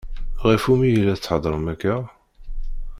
Ɣef 0.47 0.63
umi 0.71 0.87
i 0.89 0.95
la 1.05 1.15
theddṛem 1.17 1.65
akka? 1.73 1.95